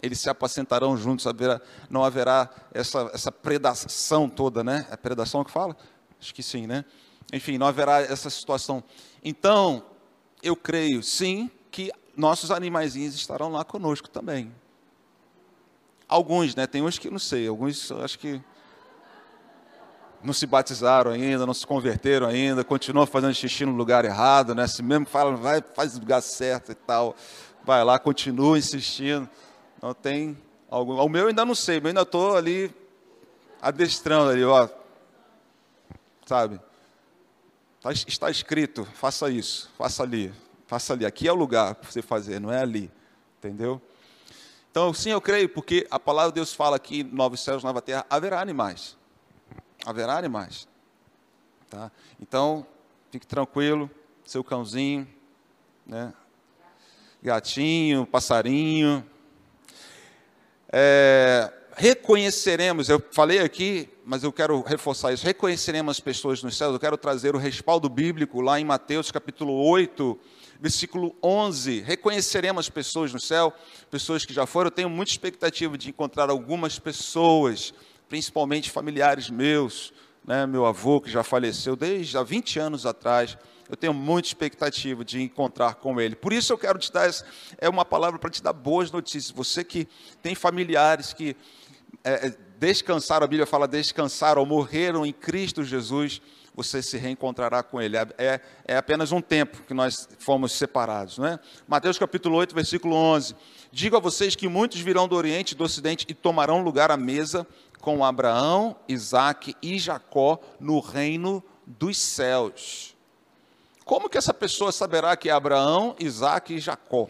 [0.00, 4.86] Eles se apacentarão juntos, haverá, não haverá essa, essa predação toda, né?
[4.88, 5.76] É predação que fala?
[6.20, 6.84] Acho que sim, né?
[7.32, 8.80] Enfim, não haverá essa situação.
[9.24, 9.82] Então,
[10.40, 14.54] eu creio, sim, que nossos animaizinhos estarão lá conosco também.
[16.08, 16.64] Alguns, né?
[16.68, 18.40] Tem uns que não sei, alguns acho que
[20.24, 24.66] não se batizaram ainda, não se converteram ainda, continuam fazendo xixi no lugar errado, né?
[24.66, 27.14] Se mesmo falam, vai, faz o lugar certo e tal,
[27.62, 29.28] vai lá, continua insistindo.
[29.82, 30.36] Não tem
[30.70, 30.94] algum.
[30.94, 32.74] O meu ainda não sei, eu ainda estou ali
[33.60, 34.66] adestrando ali, ó.
[36.24, 36.58] Sabe?
[37.82, 40.32] Tá está escrito, faça isso, faça ali,
[40.66, 41.04] faça ali.
[41.04, 42.90] Aqui é o lugar para você fazer, não é ali.
[43.38, 43.80] Entendeu?
[44.70, 48.06] Então, sim, eu creio, porque a palavra de Deus fala que novos céus, nova terra,
[48.08, 48.96] haverá animais.
[49.84, 50.66] Haverá animais.
[51.68, 51.90] Tá?
[52.20, 52.66] Então,
[53.10, 53.90] fique tranquilo,
[54.24, 55.06] seu cãozinho,
[55.86, 56.12] né?
[57.22, 59.04] gatinho, passarinho.
[60.70, 66.72] É, reconheceremos, eu falei aqui, mas eu quero reforçar isso, reconheceremos as pessoas nos céus,
[66.72, 70.18] eu quero trazer o respaldo bíblico lá em Mateus capítulo 8,
[70.60, 73.52] versículo 11, reconheceremos as pessoas no céu,
[73.90, 77.74] pessoas que já foram, eu tenho muita expectativa de encontrar algumas pessoas,
[78.14, 79.92] principalmente familiares meus,
[80.24, 83.36] né, meu avô que já faleceu desde há 20 anos atrás,
[83.68, 86.14] eu tenho muita expectativa de encontrar com ele.
[86.14, 87.10] Por isso eu quero te dar,
[87.58, 89.32] é uma palavra para te dar boas notícias.
[89.32, 89.88] Você que
[90.22, 91.36] tem familiares que
[92.04, 96.22] é, é, descansaram, a Bíblia fala descansaram ou morreram em Cristo Jesus,
[96.54, 97.96] você se reencontrará com Ele.
[97.96, 101.18] É, é, é apenas um tempo que nós fomos separados.
[101.18, 101.40] Não é?
[101.66, 103.34] Mateus capítulo 8, versículo 11.
[103.72, 106.96] Digo a vocês que muitos virão do Oriente e do Ocidente e tomarão lugar à
[106.96, 107.44] mesa
[107.84, 112.96] com Abraão, Isaque e Jacó no reino dos céus.
[113.84, 117.08] Como que essa pessoa saberá que é Abraão, Isaque e Jacó?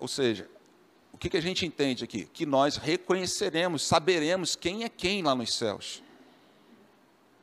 [0.00, 0.48] Ou seja,
[1.22, 2.24] que, que a gente entende aqui?
[2.24, 6.02] Que nós reconheceremos, saberemos quem é quem lá nos céus.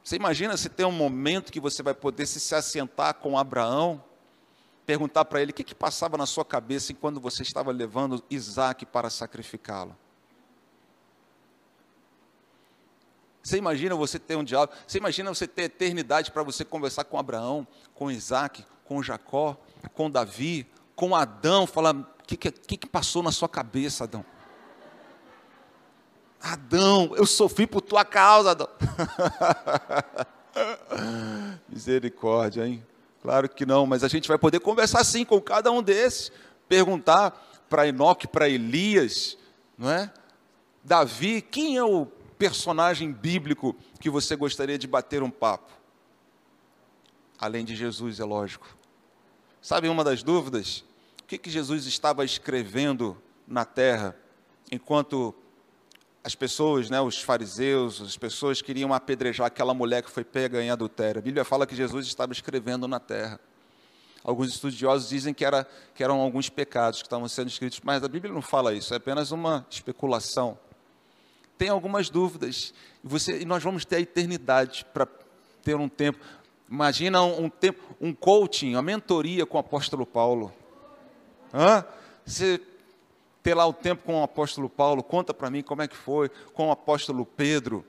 [0.03, 4.03] Você imagina se tem um momento que você vai poder se, se assentar com Abraão,
[4.85, 8.85] perguntar para ele o que, que passava na sua cabeça enquanto você estava levando Isaac
[8.85, 9.95] para sacrificá-lo.
[13.49, 14.73] Você imagina você ter um diálogo?
[14.85, 19.57] Você imagina você ter eternidade para você conversar com Abraão, com Isaac, com Jacó,
[19.95, 24.23] com Davi, com Adão, falar o que, que, que passou na sua cabeça, Adão?
[26.39, 28.69] Adão, eu sofri por tua causa, Adão.
[31.67, 32.85] Misericórdia, hein?
[33.23, 36.31] Claro que não, mas a gente vai poder conversar sim com cada um desses,
[36.67, 37.31] perguntar
[37.67, 39.39] para Enoque, para Elias,
[39.75, 40.13] não é?
[40.83, 42.07] Davi, quem é o
[42.39, 45.69] personagem bíblico que você gostaria de bater um papo?
[47.38, 48.65] Além de Jesus, é lógico.
[49.62, 50.86] Sabe uma das dúvidas?
[51.21, 54.15] O que, que Jesus estava escrevendo na terra
[54.71, 55.36] enquanto
[56.23, 60.69] as pessoas, né, os fariseus, as pessoas queriam apedrejar aquela mulher que foi pega em
[60.69, 61.19] adultério.
[61.19, 63.39] A Bíblia fala que Jesus estava escrevendo na terra.
[64.23, 68.08] Alguns estudiosos dizem que, era, que eram alguns pecados que estavam sendo escritos, mas a
[68.08, 70.58] Bíblia não fala isso, é apenas uma especulação.
[71.59, 75.05] Tem algumas dúvidas, você, e nós vamos ter a eternidade para
[75.61, 76.17] ter um tempo.
[76.71, 80.53] Imagina um, um, tempo, um coaching, uma mentoria com o apóstolo Paulo.
[81.53, 81.83] Hã?
[82.25, 82.61] Você
[83.43, 86.29] ter lá o tempo com o apóstolo Paulo, conta para mim como é que foi,
[86.53, 87.83] com o apóstolo Pedro,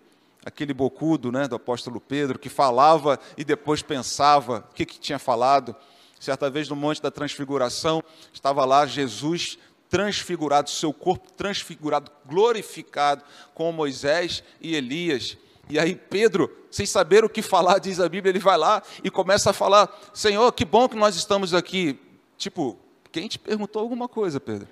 [0.44, 5.18] aquele bocudo né, do apóstolo Pedro, que falava e depois pensava o que, que tinha
[5.20, 5.76] falado.
[6.18, 8.02] Certa vez no Monte da Transfiguração,
[8.32, 15.36] estava lá Jesus transfigurado, seu corpo transfigurado, glorificado, com Moisés e Elias.
[15.68, 19.10] E aí Pedro, sem saber o que falar, diz a Bíblia, ele vai lá e
[19.10, 21.98] começa a falar: Senhor, que bom que nós estamos aqui.
[22.38, 22.78] Tipo,
[23.12, 24.68] quem te perguntou alguma coisa, Pedro?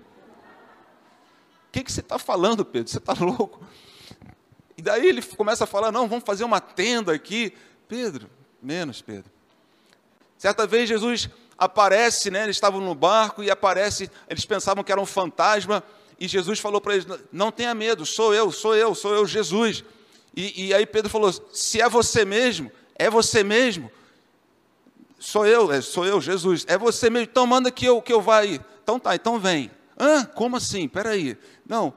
[1.68, 2.88] O que, que você está falando, Pedro?
[2.88, 3.60] Você está louco?
[4.76, 7.52] E daí ele começa a falar: Não, vamos fazer uma tenda aqui.
[7.88, 8.30] Pedro,
[8.62, 9.30] menos, Pedro.
[10.36, 11.28] Certa vez Jesus
[11.58, 15.82] aparece, né, eles estavam no barco e aparece, eles pensavam que era um fantasma,
[16.20, 19.84] e Jesus falou para eles: Não tenha medo, sou eu, sou eu, sou eu, Jesus.
[20.34, 23.90] E, e, aí Pedro falou: Se é você mesmo, é você mesmo.
[25.18, 26.64] Sou eu, é, sou eu, Jesus.
[26.68, 27.28] É você mesmo.
[27.30, 28.60] Então manda que eu, que eu vá aí.
[28.82, 29.70] Então tá, então vem.
[29.98, 30.24] Hã?
[30.24, 30.86] Como assim?
[30.86, 31.36] Espera aí.
[31.66, 31.94] Não.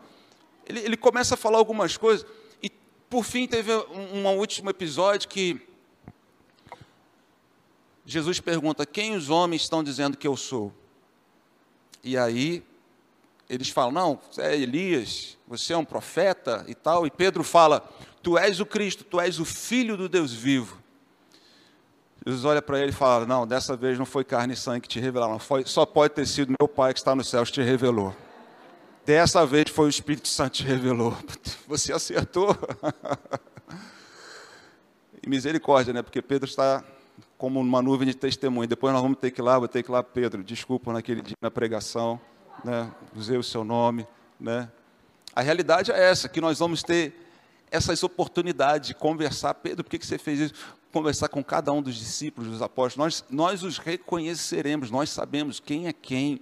[0.67, 2.25] Ele, ele começa a falar algumas coisas.
[2.61, 2.69] E
[3.09, 5.59] por fim teve um, um último episódio que
[8.11, 10.73] Jesus pergunta: Quem os homens estão dizendo que eu sou?
[12.03, 12.61] E aí
[13.49, 17.07] eles falam: Não, você é Elias, você é um profeta e tal.
[17.07, 17.79] E Pedro fala:
[18.21, 20.77] Tu és o Cristo, tu és o Filho do Deus vivo.
[22.25, 24.89] Jesus olha para ele e fala: Não, dessa vez não foi carne e sangue que
[24.89, 27.61] te revelaram, foi, só pode ter sido meu Pai que está nos céus que te
[27.61, 28.13] revelou.
[29.05, 31.17] Dessa vez foi o Espírito Santo que te revelou.
[31.65, 32.57] Você acertou.
[35.23, 36.01] e misericórdia, né?
[36.01, 36.83] Porque Pedro está
[37.41, 38.67] como uma nuvem de testemunho.
[38.67, 41.23] Depois nós vamos ter que ir lá, vou ter que ir lá, Pedro, desculpa naquele
[41.23, 42.21] dia na pregação,
[42.63, 42.91] né?
[43.15, 44.05] usei o seu nome.
[44.39, 44.69] Né?
[45.35, 47.15] A realidade é essa, que nós vamos ter
[47.71, 49.55] essas oportunidades de conversar.
[49.55, 50.53] Pedro, por que, que você fez isso?
[50.93, 52.97] Conversar com cada um dos discípulos, dos apóstolos.
[52.97, 56.39] Nós, nós os reconheceremos, nós sabemos quem é quem.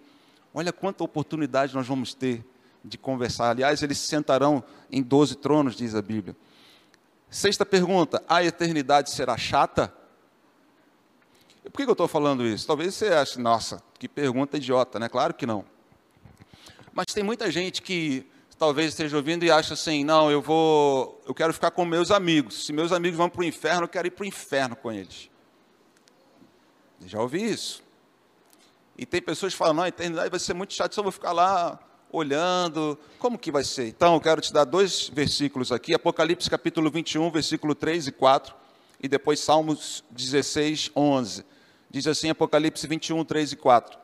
[0.53, 2.43] Olha quanta oportunidade nós vamos ter
[2.83, 3.51] de conversar.
[3.51, 6.35] Aliás, eles se sentarão em doze tronos, diz a Bíblia.
[7.29, 9.97] Sexta pergunta: a eternidade será chata?
[11.71, 12.65] Por que eu estou falando isso?
[12.65, 15.07] Talvez você ache, nossa, que pergunta idiota, né?
[15.07, 15.63] Claro que não.
[16.93, 18.25] Mas tem muita gente que
[18.57, 22.65] talvez esteja ouvindo e acha assim, não, eu vou, eu quero ficar com meus amigos.
[22.65, 25.29] Se meus amigos vão para o inferno, eu quero ir para o inferno com eles.
[27.05, 27.81] Já ouvi isso.
[28.97, 31.31] E tem pessoas que falam, não, a eternidade vai ser muito chato, só vou ficar
[31.31, 31.79] lá
[32.11, 32.99] olhando.
[33.17, 33.87] Como que vai ser?
[33.87, 38.53] Então, eu quero te dar dois versículos aqui, Apocalipse capítulo 21, versículo 3 e 4,
[39.01, 41.45] e depois Salmos 16, 11.
[41.89, 43.97] Diz assim, Apocalipse 21, 3 e 4.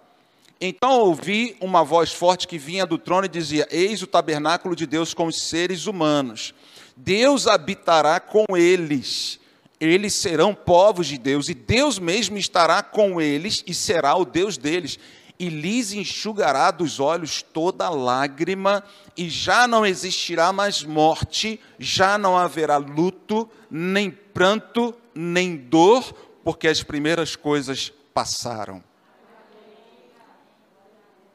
[0.59, 4.85] Então ouvi uma voz forte que vinha do trono e dizia: Eis o tabernáculo de
[4.85, 6.53] Deus com os seres humanos.
[6.95, 9.39] Deus habitará com eles.
[9.79, 14.57] Eles serão povos de Deus, e Deus mesmo estará com eles e será o Deus
[14.57, 14.97] deles.
[15.37, 18.81] E lhes enxugará dos olhos toda lágrima,
[19.17, 26.13] e já não existirá mais morte, já não haverá luto, nem pranto, nem dor,
[26.45, 28.83] porque as primeiras coisas passaram.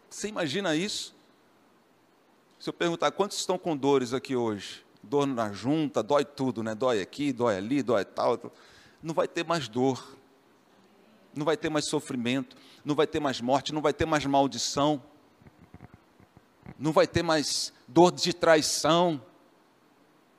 [0.08, 1.12] Você imagina isso?
[2.60, 6.76] Se eu perguntar quantos estão com dores aqui hoje, dor na junta, dói tudo, né?
[6.76, 8.38] Dói aqui, dói ali, dói tal.
[9.02, 10.16] Não vai ter mais dor,
[11.34, 15.02] não vai ter mais sofrimento, não vai ter mais morte, não vai ter mais maldição,
[16.78, 19.20] não vai ter mais dor de traição,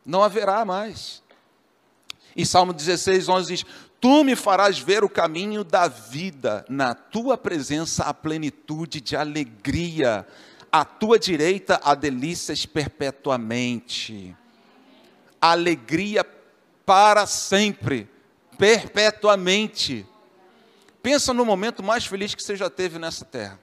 [0.06, 1.22] não haverá mais.
[2.34, 3.66] E Salmo 16, 11 diz:
[4.02, 10.28] Tu me farás ver o caminho da vida, na tua presença a plenitude de alegria,
[10.72, 14.36] à tua direita há delícias perpetuamente.
[15.40, 16.26] Alegria
[16.84, 18.10] para sempre,
[18.58, 20.04] perpetuamente.
[21.04, 23.60] Pensa no momento mais feliz que você já teve nessa terra.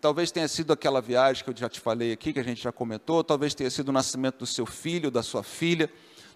[0.00, 2.70] Talvez tenha sido aquela viagem que eu já te falei aqui, que a gente já
[2.70, 5.90] comentou, talvez tenha sido o nascimento do seu filho, da sua filha,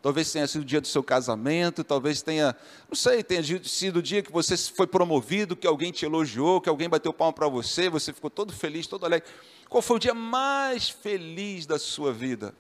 [0.05, 2.55] talvez tenha sido o dia do seu casamento, talvez tenha,
[2.91, 6.69] não sei, tenha sido o dia que você foi promovido, que alguém te elogiou, que
[6.69, 9.27] alguém bateu palma para você, você ficou todo feliz, todo alegre.
[9.67, 12.55] Qual foi o dia mais feliz da sua vida?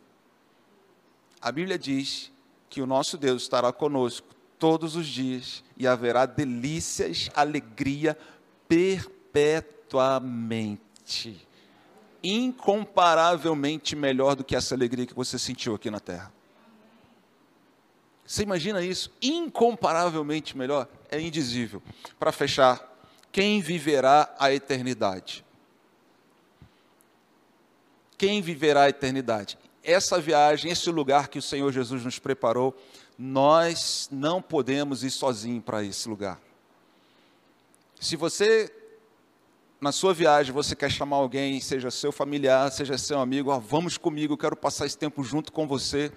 [1.38, 2.32] A Bíblia diz
[2.70, 4.26] que o nosso Deus estará conosco
[4.58, 8.16] todos os dias e haverá delícias, alegria
[8.66, 11.46] perpetuamente.
[12.22, 16.32] Incomparavelmente melhor do que essa alegria que você sentiu aqui na terra.
[18.26, 19.10] Você imagina isso?
[19.20, 20.88] Incomparavelmente melhor?
[21.10, 21.82] É indizível.
[22.18, 22.92] Para fechar,
[23.30, 25.44] quem viverá a eternidade?
[28.16, 29.58] Quem viverá a eternidade?
[29.82, 32.74] Essa viagem, esse lugar que o Senhor Jesus nos preparou,
[33.18, 36.40] nós não podemos ir sozinhos para esse lugar.
[38.00, 38.72] Se você,
[39.80, 43.98] na sua viagem, você quer chamar alguém, seja seu familiar, seja seu amigo, ah, vamos
[43.98, 46.10] comigo, quero passar esse tempo junto com você.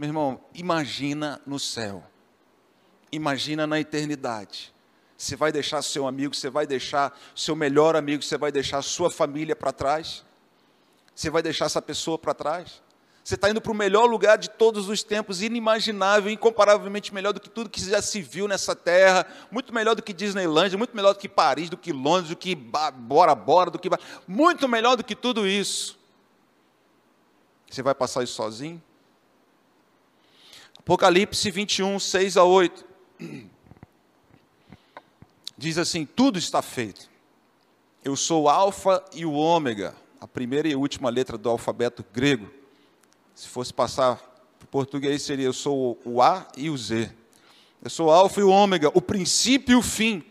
[0.00, 2.02] Meu irmão, imagina no céu.
[3.12, 4.72] Imagina na eternidade.
[5.14, 9.10] Você vai deixar seu amigo, você vai deixar seu melhor amigo, você vai deixar sua
[9.10, 10.24] família para trás?
[11.14, 12.82] Você vai deixar essa pessoa para trás?
[13.22, 17.40] Você está indo para o melhor lugar de todos os tempos, inimaginável, incomparavelmente melhor do
[17.40, 21.12] que tudo que já se viu nessa terra, muito melhor do que Disneyland, muito melhor
[21.12, 23.90] do que Paris, do que Londres, do que Bora Bora, do que.
[24.26, 25.98] Muito melhor do que tudo isso.
[27.70, 28.82] Você vai passar isso sozinho?
[30.90, 32.84] Apocalipse 21, 6 a 8.
[35.56, 37.08] Diz assim: Tudo está feito.
[38.04, 42.50] Eu sou o Alfa e o Ômega, a primeira e última letra do alfabeto grego.
[43.36, 44.16] Se fosse passar
[44.58, 47.08] para o português, seria eu sou o A e o Z.
[47.84, 50.24] Eu sou o Alfa e o Ômega, o princípio e o fim.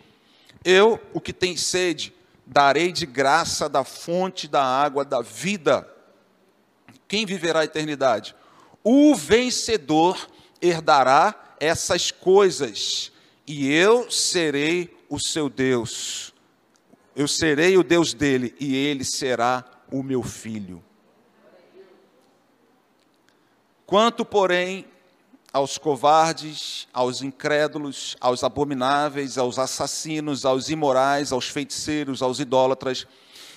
[0.66, 2.14] Eu, o que tem sede,
[2.46, 5.90] darei de graça da fonte da água da vida.
[7.08, 8.36] Quem viverá a eternidade?
[8.84, 10.28] O vencedor
[10.62, 13.12] herdará essas coisas,
[13.46, 16.34] e eu serei o seu Deus.
[17.16, 20.84] Eu serei o Deus dele, e ele será o meu filho.
[23.86, 24.86] Quanto, porém,
[25.52, 33.08] aos covardes, aos incrédulos, aos abomináveis, aos assassinos, aos imorais, aos feiticeiros, aos idólatras,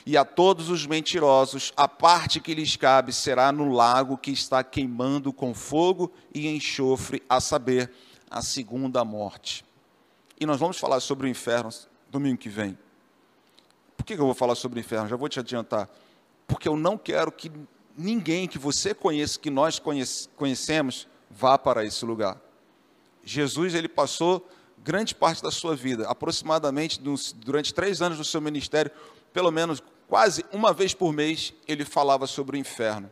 [0.05, 4.65] e a todos os mentirosos, a parte que lhes cabe será no lago que está
[4.65, 7.91] queimando com fogo e enxofre, a saber,
[8.31, 9.65] a segunda morte.
[10.41, 11.71] E nós vamos falar sobre o inferno
[12.11, 12.77] domingo que vem.
[13.97, 15.09] Por que eu vou falar sobre o inferno?
[15.09, 15.89] Já vou te adiantar.
[16.47, 17.51] Porque eu não quero que
[17.97, 19.81] ninguém que você conheça, que nós
[20.37, 22.41] conhecemos, vá para esse lugar.
[23.25, 27.01] Jesus, ele passou grande parte da sua vida, aproximadamente
[27.37, 28.91] durante três anos do seu ministério,
[29.33, 33.11] pelo menos quase uma vez por mês, ele falava sobre o inferno.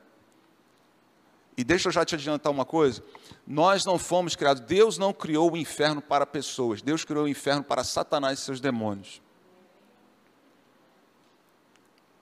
[1.57, 3.03] E deixa eu já te adiantar uma coisa:
[3.47, 7.65] nós não fomos criados, Deus não criou o inferno para pessoas, Deus criou o inferno
[7.65, 9.23] para Satanás e seus demônios.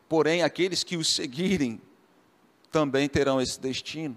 [0.09, 1.83] Porém, aqueles que o seguirem
[2.71, 4.17] também terão esse destino.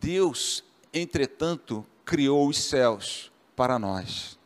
[0.00, 0.62] Deus,
[0.94, 4.38] entretanto, criou os céus para nós.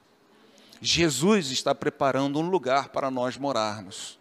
[0.80, 4.18] Jesus está preparando um lugar para nós morarmos.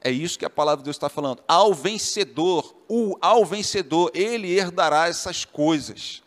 [0.00, 1.42] É isso que a palavra de Deus está falando.
[1.48, 6.22] Ao vencedor, o ao vencedor, ele herdará essas coisas.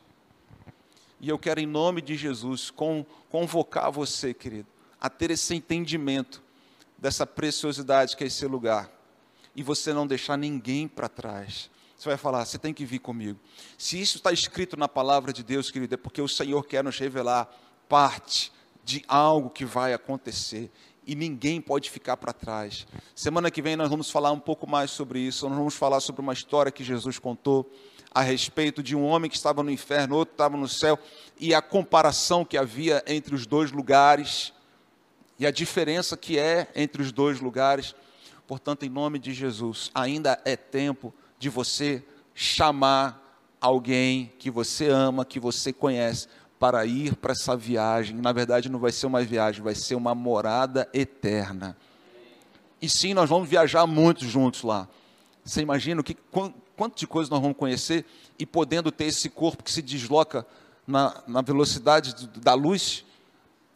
[1.21, 2.71] E eu quero, em nome de Jesus,
[3.29, 4.67] convocar você, querido,
[4.99, 6.41] a ter esse entendimento
[6.97, 8.89] dessa preciosidade que é esse lugar.
[9.55, 11.69] E você não deixar ninguém para trás.
[11.97, 13.37] Você vai falar, você tem que vir comigo.
[13.77, 16.97] Se isso está escrito na palavra de Deus, querido, é porque o Senhor quer nos
[16.97, 17.49] revelar
[17.89, 18.53] parte
[18.85, 20.71] de algo que vai acontecer
[21.09, 22.85] e ninguém pode ficar para trás.
[23.15, 25.49] Semana que vem nós vamos falar um pouco mais sobre isso.
[25.49, 27.67] Nós vamos falar sobre uma história que Jesus contou
[28.13, 30.99] a respeito de um homem que estava no inferno, outro estava no céu,
[31.39, 34.53] e a comparação que havia entre os dois lugares
[35.39, 37.95] e a diferença que é entre os dois lugares.
[38.45, 42.03] Portanto, em nome de Jesus, ainda é tempo de você
[42.35, 43.19] chamar
[43.59, 46.27] alguém que você ama, que você conhece,
[46.59, 48.17] para ir para essa viagem.
[48.17, 51.75] Na verdade, não vai ser uma viagem, vai ser uma morada eterna.
[52.81, 54.87] E sim, nós vamos viajar muito juntos lá.
[55.43, 56.15] Você imagina o que,
[56.75, 58.05] quanto de coisas nós vamos conhecer
[58.37, 60.45] e podendo ter esse corpo que se desloca
[60.85, 63.05] na, na velocidade da luz,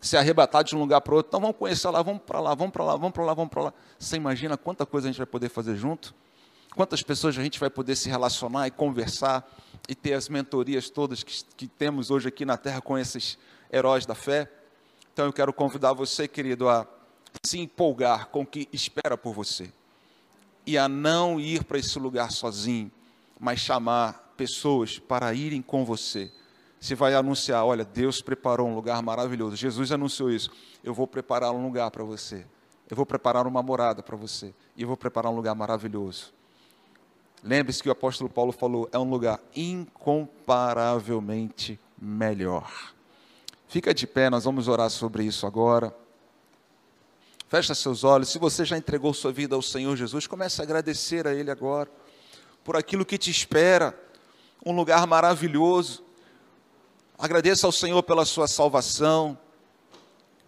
[0.02, 1.30] se arrebatar de um lugar para outro.
[1.30, 3.64] Então vamos conhecer lá, vamos para lá, vamos para lá, vamos para lá, vamos para
[3.64, 3.74] lá.
[3.98, 6.14] Você imagina quanta coisa a gente vai poder fazer junto?
[6.76, 9.48] Quantas pessoas a gente vai poder se relacionar e conversar
[9.88, 13.38] e ter as mentorias todas que, que temos hoje aqui na Terra com esses
[13.72, 14.50] heróis da fé.
[15.14, 16.88] Então eu quero convidar você, querido, a
[17.46, 19.72] se empolgar com o que espera por você
[20.66, 22.92] e a não ir para esse lugar sozinho,
[23.40, 26.32] mas chamar pessoas para irem com você.
[26.80, 29.56] Você vai anunciar: olha, Deus preparou um lugar maravilhoso.
[29.56, 30.52] Jesus anunciou isso.
[30.84, 32.46] Eu vou preparar um lugar para você.
[32.90, 34.54] Eu vou preparar uma morada para você.
[34.76, 36.34] E eu vou preparar um lugar maravilhoso.
[37.44, 42.94] Lembre-se que o apóstolo Paulo falou: é um lugar incomparavelmente melhor.
[43.68, 45.96] Fica de pé, nós vamos orar sobre isso agora.
[47.50, 48.30] Fecha seus olhos.
[48.30, 51.90] Se você já entregou sua vida ao Senhor Jesus, comece a agradecer a Ele agora
[52.64, 53.94] por aquilo que te espera,
[54.66, 56.04] um lugar maravilhoso.
[57.18, 59.38] Agradeça ao Senhor pela sua salvação.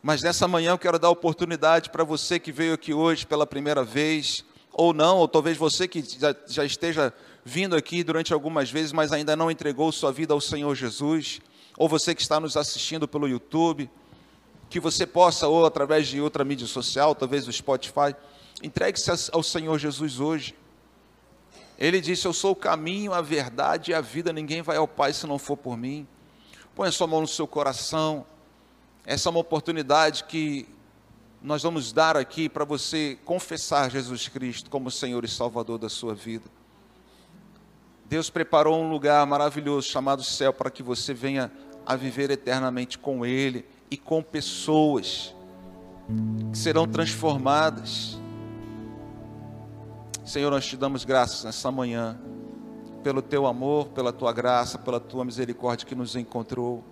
[0.01, 3.83] Mas nessa manhã eu quero dar oportunidade para você que veio aqui hoje pela primeira
[3.83, 4.45] vez,
[4.77, 7.13] ou não, ou talvez você que já, já esteja
[7.45, 11.39] vindo aqui durante algumas vezes, mas ainda não entregou sua vida ao Senhor Jesus,
[11.77, 13.89] ou você que está nos assistindo pelo YouTube
[14.69, 18.13] que você possa, ou através de outra mídia social, talvez o Spotify,
[18.61, 20.53] entregue-se ao Senhor Jesus hoje.
[21.77, 25.13] Ele disse: Eu sou o caminho, a verdade e a vida, ninguém vai ao Pai
[25.13, 26.05] se não for por mim.
[26.75, 28.25] Põe a sua mão no seu coração.
[29.05, 30.67] Essa é uma oportunidade que
[31.45, 36.15] nós vamos dar aqui para você confessar Jesus Cristo como Senhor e Salvador da sua
[36.15, 36.45] vida.
[38.09, 41.51] Deus preparou um lugar maravilhoso chamado céu para que você venha
[41.85, 45.35] a viver eternamente com Ele e com pessoas
[46.51, 48.19] que serão transformadas.
[50.25, 52.19] Senhor, nós te damos graças nessa manhã,
[53.03, 56.83] pelo teu amor, pela tua graça, pela tua misericórdia que nos encontrou.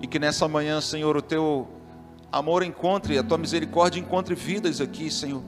[0.00, 1.68] E que nessa manhã, Senhor, o teu
[2.30, 5.42] amor encontre, a tua misericórdia encontre vidas aqui, Senhor,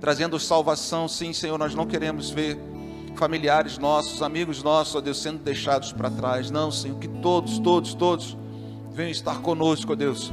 [0.00, 1.08] trazendo salvação.
[1.08, 2.58] Sim, Senhor, nós não queremos ver
[3.16, 6.50] familiares nossos, amigos nossos, ó Deus, sendo deixados para trás.
[6.50, 8.36] Não, Senhor, que todos, todos, todos
[8.92, 10.32] venham estar conosco, ó Deus,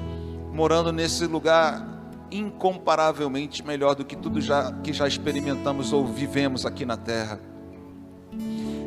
[0.54, 1.96] morando nesse lugar
[2.32, 7.40] incomparavelmente melhor do que tudo já, que já experimentamos ou vivemos aqui na terra.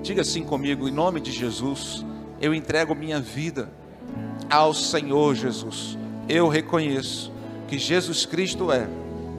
[0.02, 2.04] Diga assim comigo, em nome de Jesus,
[2.40, 3.70] eu entrego minha vida
[4.50, 5.98] ao Senhor Jesus.
[6.28, 7.32] Eu reconheço
[7.66, 8.86] que Jesus Cristo é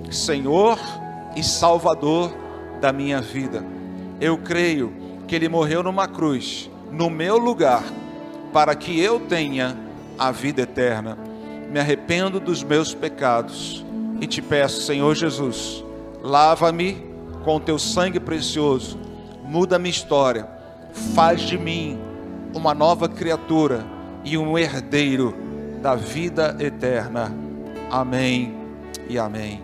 [0.10, 0.80] Senhor
[1.36, 2.32] e Salvador
[2.82, 3.64] da minha vida.
[4.20, 4.94] Eu creio
[5.28, 7.84] que Ele morreu numa cruz, no meu lugar,
[8.52, 9.78] para que eu tenha
[10.18, 11.16] a vida eterna.
[11.72, 13.86] Me arrependo dos meus pecados
[14.20, 15.84] e te peço, Senhor Jesus,
[16.24, 17.06] lava-me
[17.44, 18.98] com teu sangue precioso,
[19.44, 20.50] muda minha história,
[21.14, 22.00] faz de mim
[22.54, 23.86] uma nova criatura
[24.26, 25.49] e um herdeiro
[25.82, 27.32] da vida eterna.
[27.90, 28.54] Amém
[29.10, 29.62] e amém.